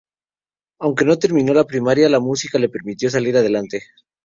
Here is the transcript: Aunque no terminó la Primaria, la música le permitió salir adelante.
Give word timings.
Aunque 0.79 1.05
no 1.05 1.19
terminó 1.19 1.53
la 1.53 1.65
Primaria, 1.67 2.09
la 2.09 2.19
música 2.19 2.57
le 2.57 2.69
permitió 2.69 3.07
salir 3.11 3.37
adelante. 3.37 3.83